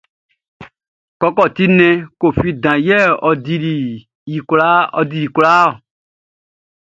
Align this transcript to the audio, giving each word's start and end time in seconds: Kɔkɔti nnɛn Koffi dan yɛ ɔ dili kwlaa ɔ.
Kɔkɔti 1.19 1.63
nnɛn 1.69 1.95
Koffi 2.19 2.49
dan 2.63 2.77
yɛ 2.87 2.99
ɔ 3.27 3.29
dili 3.45 4.35
kwlaa 4.47 4.81
ɔ. 4.99 5.01